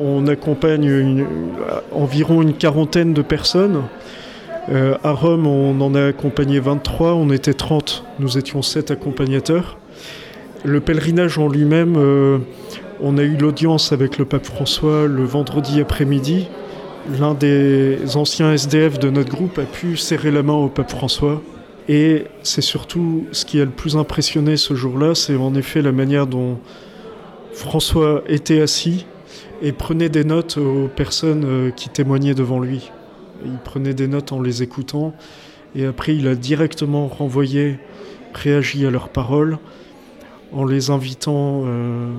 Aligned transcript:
on 0.00 0.26
accompagne 0.26 1.24
environ 1.92 2.42
une 2.42 2.54
quarantaine 2.54 3.12
de 3.12 3.22
personnes. 3.22 3.82
Euh, 4.70 4.96
à 5.02 5.12
Rome, 5.12 5.46
on 5.46 5.80
en 5.80 5.94
a 5.94 6.06
accompagné 6.06 6.60
23, 6.60 7.14
on 7.14 7.30
était 7.30 7.54
30, 7.54 8.04
nous 8.18 8.38
étions 8.38 8.62
7 8.62 8.90
accompagnateurs. 8.90 9.78
Le 10.64 10.80
pèlerinage 10.80 11.38
en 11.38 11.48
lui-même, 11.48 11.96
euh, 11.96 12.38
on 13.00 13.18
a 13.18 13.22
eu 13.22 13.36
l'audience 13.36 13.92
avec 13.92 14.18
le 14.18 14.24
pape 14.24 14.44
François 14.44 15.06
le 15.06 15.24
vendredi 15.24 15.80
après-midi. 15.80 16.48
L'un 17.18 17.34
des 17.34 17.98
anciens 18.16 18.52
SDF 18.52 18.98
de 18.98 19.10
notre 19.10 19.30
groupe 19.30 19.58
a 19.58 19.64
pu 19.64 19.96
serrer 19.96 20.30
la 20.30 20.42
main 20.42 20.52
au 20.52 20.68
pape 20.68 20.90
François. 20.90 21.42
Et 21.88 22.24
c'est 22.42 22.60
surtout 22.60 23.26
ce 23.32 23.44
qui 23.44 23.60
a 23.60 23.64
le 23.64 23.70
plus 23.70 23.96
impressionné 23.96 24.56
ce 24.56 24.74
jour-là, 24.74 25.14
c'est 25.14 25.34
en 25.34 25.54
effet 25.54 25.82
la 25.82 25.92
manière 25.92 26.26
dont 26.26 26.58
François 27.52 28.22
était 28.28 28.60
assis 28.60 29.06
et 29.62 29.72
prenait 29.72 30.08
des 30.08 30.24
notes 30.24 30.56
aux 30.56 30.88
personnes 30.88 31.44
euh, 31.44 31.70
qui 31.70 31.88
témoignaient 31.88 32.34
devant 32.34 32.60
lui. 32.60 32.90
Il 33.44 33.58
prenait 33.58 33.94
des 33.94 34.06
notes 34.06 34.32
en 34.32 34.40
les 34.40 34.62
écoutant 34.62 35.14
et 35.74 35.86
après 35.86 36.16
il 36.16 36.28
a 36.28 36.34
directement 36.34 37.08
renvoyé, 37.08 37.78
réagi 38.34 38.86
à 38.86 38.90
leurs 38.90 39.08
paroles 39.08 39.58
en 40.52 40.64
les 40.64 40.90
invitant 40.90 41.62
euh, 41.66 42.12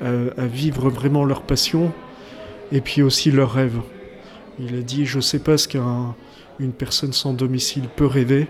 à, 0.00 0.46
vivre 0.46 0.88
vraiment 0.88 1.24
leur 1.24 1.42
passion 1.42 1.92
et 2.70 2.80
puis 2.80 3.02
aussi 3.02 3.30
leurs 3.30 3.52
rêves. 3.52 3.80
Il 4.60 4.76
a 4.76 4.82
dit, 4.82 5.04
je 5.04 5.16
ne 5.16 5.22
sais 5.22 5.38
pas 5.38 5.56
ce 5.58 5.68
qu'une 5.68 6.72
personne 6.72 7.12
sans 7.12 7.32
domicile 7.32 7.84
peut 7.96 8.06
rêver, 8.06 8.46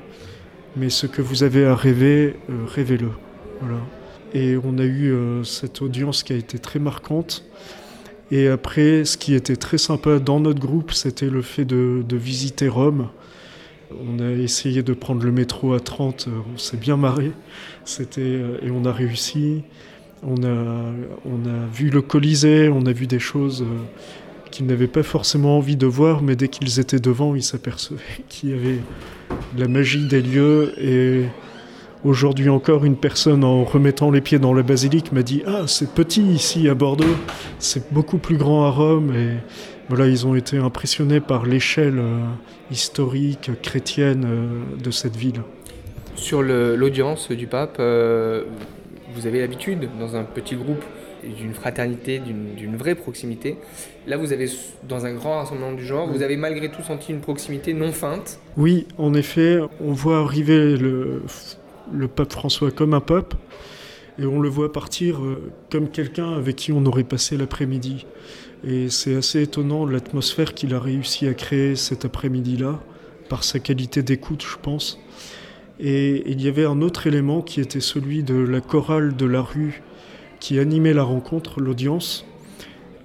mais 0.77 0.91
ce 0.91 1.06
que 1.06 1.23
vous 1.23 1.45
avez 1.45 1.65
à 1.65 1.75
rêver, 1.75 2.37
euh, 2.51 2.65
rêvez-le. 2.67 3.11
Voilà. 3.61 3.79
Et 4.34 4.56
on 4.62 4.79
a 4.79 4.84
eu 4.84 5.15
cette 5.45 5.83
audience 5.83 6.23
qui 6.23 6.33
a 6.33 6.37
été 6.37 6.59
très 6.59 6.79
marquante. 6.79 7.45
Et 8.33 8.49
après, 8.49 9.05
ce 9.05 9.19
qui 9.19 9.35
était 9.35 9.57
très 9.57 9.77
sympa 9.77 10.19
dans 10.19 10.41
notre 10.41 10.59
groupe, 10.59 10.93
c'était 10.93 11.29
le 11.29 11.43
fait 11.43 11.67
de, 11.67 12.03
visiter 12.13 12.67
Rome. 12.67 13.09
On 13.91 14.20
a 14.20 14.31
essayé 14.31 14.83
de 14.83 14.95
prendre 14.95 15.23
le 15.23 15.31
métro 15.31 15.75
à 15.75 15.81
30, 15.81 16.31
on 16.55 16.56
s'est 16.56 16.79
bien 16.79 16.97
marré, 16.97 17.33
c'était, 17.84 18.41
et 18.62 18.71
on 18.71 18.87
a 18.87 18.93
réussi. 18.93 19.65
On 20.23 20.43
a, 20.45 20.93
on 21.27 21.47
a 21.47 21.67
vu 21.75 21.91
le 21.91 22.01
Colisée, 22.01 22.71
on 22.71 22.87
a 22.87 22.93
vu 22.93 23.06
des 23.06 23.19
choses 23.19 23.62
euh, 23.62 24.49
qu'ils 24.51 24.67
n'avaient 24.67 24.87
pas 24.87 25.03
forcément 25.03 25.59
envie 25.59 25.77
de 25.77 25.87
voir, 25.87 26.23
mais 26.23 26.37
dès 26.37 26.49
qu'ils 26.49 26.81
étaient 26.81 27.01
devant, 27.01 27.34
ils 27.34 27.43
s'apercevaient 27.43 28.01
qu'il 28.31 28.51
y 28.51 28.55
avait 28.55 28.78
la 29.59 29.69
magie 29.69 30.06
des 30.06 30.23
lieux. 30.23 30.73
Et 30.81 31.25
aujourd'hui 32.05 32.48
encore, 32.48 32.84
une 32.84 32.97
personne, 32.97 33.45
en 33.45 33.64
remettant 33.64 34.11
les 34.11 34.20
pieds 34.20 34.39
dans 34.39 34.55
la 34.55 34.62
basilique, 34.62 35.12
m'a 35.12 35.22
dit 35.22 35.42
Ah, 35.47 35.62
c'est 35.67 35.91
petit 35.91 36.22
ici 36.22 36.69
à 36.69 36.75
Bordeaux, 36.75 37.17
c'est 37.59 37.92
beaucoup 37.92 38.19
plus 38.19 38.36
grand 38.36 38.64
à 38.64 38.70
Rome. 38.70 39.14
Et 39.14 39.36
voilà, 39.89 40.06
ils 40.06 40.27
ont 40.27 40.34
été 40.34 40.59
impressionnés 40.59 41.20
par 41.20 41.47
l'échelle 41.47 41.98
euh, 41.98 42.19
historique, 42.70 43.50
chrétienne 43.62 44.25
euh, 44.27 44.83
de 44.83 44.91
cette 44.91 45.17
ville. 45.17 45.42
Sur 46.14 46.42
l'audience 46.42 47.31
du 47.33 47.47
pape, 47.47 47.78
vous 47.78 49.27
avez 49.27 49.41
l'habitude 49.41 49.89
dans 49.98 50.14
un 50.14 50.25
petit 50.25 50.55
groupe 50.55 50.84
d'une 51.25 51.55
fraternité, 51.55 52.20
d'une 52.20 52.77
vraie 52.77 52.94
proximité. 52.94 53.56
Là, 54.06 54.16
vous 54.16 54.33
avez, 54.33 54.48
dans 54.89 55.06
un 55.06 55.14
grand 55.14 55.39
rassemblement 55.39 55.72
du 55.72 55.84
genre, 55.84 56.09
vous 56.09 56.22
avez 56.22 56.37
malgré 56.37 56.70
tout 56.70 56.83
senti 56.83 57.12
une 57.12 57.20
proximité 57.20 57.75
non 57.75 57.92
feinte. 57.92 58.41
Oui, 58.56 58.87
en 58.98 59.14
effet, 59.14 59.59
on 59.81 59.92
voit 59.92 60.19
arriver 60.19 60.77
le, 60.77 61.22
le 61.93 62.09
pape 62.09 62.33
François 62.33 62.71
comme 62.71 62.95
un 62.95 63.01
pape, 63.01 63.35
et 64.19 64.27
on 64.27 64.41
le 64.41 64.48
voit 64.48 64.73
partir 64.73 65.23
euh, 65.23 65.53
comme 65.71 65.89
quelqu'un 65.89 66.33
avec 66.33 66.57
qui 66.57 66.73
on 66.73 66.84
aurait 66.84 67.05
passé 67.05 67.37
l'après-midi. 67.37 68.07
Et 68.65 68.91
c'est 68.91 69.17
assez 69.17 69.43
étonnant 69.43 69.87
l'atmosphère 69.87 70.55
qu'il 70.55 70.75
a 70.75 70.81
réussi 70.81 71.27
à 71.27 71.34
créer 71.34 71.77
cet 71.77 72.05
après-midi-là, 72.05 72.81
par 73.29 73.45
sa 73.45 73.59
qualité 73.59 74.03
d'écoute, 74.03 74.45
je 74.47 74.57
pense. 74.61 74.99
Et 75.81 76.31
il 76.31 76.41
y 76.43 76.49
avait 76.49 76.67
un 76.67 76.81
autre 76.83 77.06
élément 77.06 77.43
qui 77.43 77.61
était 77.61 77.81
celui 77.81 78.22
de 78.22 78.34
la 78.34 78.61
chorale 78.61 79.16
de 79.16 79.27
la 79.27 79.41
rue 79.41 79.83
qui 80.39 80.59
animait 80.59 80.93
la 80.93 81.03
rencontre, 81.03 81.61
l'audience. 81.61 82.25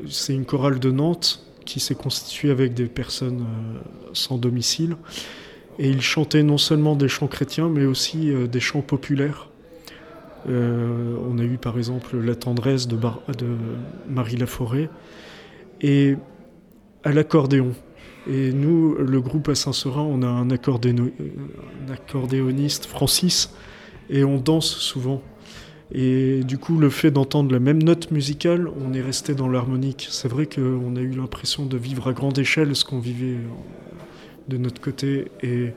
C'est 0.07 0.33
une 0.33 0.45
chorale 0.45 0.79
de 0.79 0.91
Nantes 0.91 1.43
qui 1.65 1.79
s'est 1.79 1.95
constituée 1.95 2.51
avec 2.51 2.73
des 2.73 2.87
personnes 2.87 3.41
euh, 3.41 3.79
sans 4.13 4.37
domicile. 4.37 4.95
Et 5.79 5.89
ils 5.89 6.01
chantaient 6.01 6.43
non 6.43 6.57
seulement 6.57 6.95
des 6.95 7.07
chants 7.07 7.27
chrétiens, 7.27 7.69
mais 7.69 7.85
aussi 7.85 8.31
euh, 8.31 8.47
des 8.47 8.59
chants 8.59 8.81
populaires. 8.81 9.49
Euh, 10.49 11.15
on 11.29 11.37
a 11.39 11.43
eu 11.43 11.57
par 11.57 11.77
exemple 11.77 12.17
La 12.17 12.35
tendresse 12.35 12.87
de, 12.87 12.95
de 12.95 13.47
Marie 14.07 14.37
Laforêt 14.37 14.89
et 15.81 16.15
à 17.03 17.11
l'accordéon. 17.11 17.73
Et 18.29 18.51
nous, 18.51 18.95
le 18.95 19.21
groupe 19.21 19.47
à 19.49 19.55
Saint-Seurin, 19.55 20.01
on 20.01 20.21
a 20.21 20.27
un, 20.27 20.49
accordéoniste, 20.49 22.85
Francis, 22.85 23.53
et 24.09 24.23
on 24.23 24.37
danse 24.37 24.67
souvent. 24.67 25.21
Et 25.93 26.43
du 26.43 26.57
coup, 26.57 26.77
le 26.77 26.89
fait 26.89 27.11
d'entendre 27.11 27.53
la 27.53 27.59
même 27.59 27.81
note 27.81 28.11
musicale, 28.11 28.69
on 28.85 28.93
est 28.93 29.01
resté 29.01 29.33
dans 29.33 29.47
l'harmonique. 29.47 30.07
C'est 30.11 30.27
vrai 30.27 30.45
qu'on 30.45 30.97
a 30.97 30.99
eu 30.99 31.11
l'impression 31.11 31.65
de 31.65 31.77
vivre 31.77 32.09
à 32.09 32.13
grande 32.13 32.37
échelle 32.37 32.75
ce 32.75 32.83
qu'on 32.83 32.99
vivait 32.99 33.37
de 34.47 34.57
notre 34.57 34.81
côté. 34.81 35.31
Et 35.43 35.73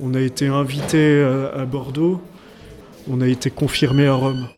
on 0.00 0.14
a 0.14 0.20
été 0.20 0.46
invité 0.46 1.22
à 1.54 1.64
Bordeaux, 1.64 2.20
on 3.08 3.20
a 3.20 3.26
été 3.26 3.50
confirmé 3.50 4.06
à 4.06 4.14
Rome. 4.14 4.48